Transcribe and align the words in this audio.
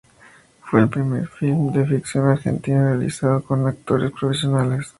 Fue 0.63 0.81
el 0.81 0.89
primer 0.89 1.27
film 1.27 1.71
de 1.71 1.85
ficción 1.85 2.25
argentino 2.27 2.85
realizado 2.89 3.43
con 3.43 3.67
actores 3.67 4.09
profesionales. 4.11 4.87